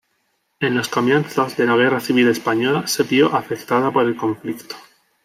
En 0.61 0.73
los 0.75 0.87
comienzos 0.89 1.55
de 1.57 1.67
la 1.67 1.75
Guerra 1.77 1.99
Civil 1.99 2.27
Española 2.27 2.87
se 2.87 3.03
vio 3.03 3.35
afectada 3.35 3.91
por 3.91 4.03
el 4.03 4.15
conflicto. 4.15 4.73